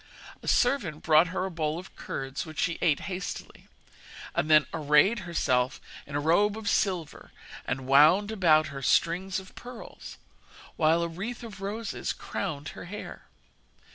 A 0.41 0.47
servant 0.47 1.03
brought 1.03 1.27
her 1.27 1.45
a 1.45 1.51
bowl 1.51 1.77
of 1.77 1.95
curds, 1.95 2.43
which 2.43 2.57
she 2.57 2.79
ate 2.81 3.01
hastily, 3.01 3.67
and 4.33 4.49
then 4.49 4.65
arrayed 4.73 5.19
herself 5.29 5.79
in 6.07 6.15
a 6.15 6.19
robe 6.19 6.57
of 6.57 6.67
silver, 6.67 7.31
and 7.67 7.85
wound 7.85 8.31
about 8.31 8.69
her 8.73 8.81
strings 8.81 9.39
of 9.39 9.53
pearls, 9.53 10.17
while 10.75 11.03
a 11.03 11.07
wreath 11.07 11.43
of 11.43 11.61
roses 11.61 12.13
crowned 12.13 12.69
her 12.69 12.85
hair. 12.85 13.27